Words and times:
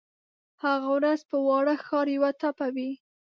هغه 0.63 0.87
ورځ 0.95 1.19
به 1.29 1.37
واړه 1.47 1.75
ښار 1.85 2.07
یوه 2.15 2.29
ټپه 2.39 2.67
وي 2.75 2.91